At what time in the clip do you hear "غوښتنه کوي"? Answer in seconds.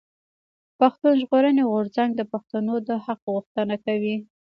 3.33-4.15